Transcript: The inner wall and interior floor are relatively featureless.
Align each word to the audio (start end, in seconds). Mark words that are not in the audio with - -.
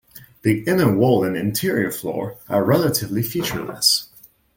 The 0.41 0.63
inner 0.63 0.91
wall 0.91 1.23
and 1.23 1.37
interior 1.37 1.91
floor 1.91 2.39
are 2.49 2.63
relatively 2.63 3.21
featureless. 3.21 4.09